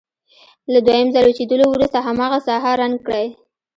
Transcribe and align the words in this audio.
له 0.71 0.79
دویم 0.87 1.07
ځل 1.13 1.25
وچېدلو 1.27 1.65
وروسته 1.69 1.97
هماغه 2.07 2.39
ساحه 2.47 2.71
رنګ 2.81 2.95
کړئ. 3.05 3.27